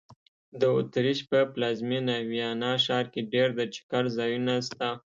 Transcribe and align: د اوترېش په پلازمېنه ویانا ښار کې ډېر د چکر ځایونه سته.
د 0.59 0.61
اوترېش 0.75 1.19
په 1.29 1.39
پلازمېنه 1.53 2.15
ویانا 2.31 2.73
ښار 2.85 3.05
کې 3.13 3.21
ډېر 3.33 3.47
د 3.57 3.59
چکر 3.73 4.03
ځایونه 4.17 4.53
سته. 4.67 4.89